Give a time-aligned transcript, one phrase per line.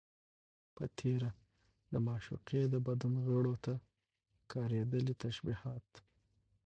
[0.75, 1.31] په تېره،
[1.91, 3.73] د معشوقې د بدن غړيو ته
[4.51, 5.89] کارېدلي تشبيهات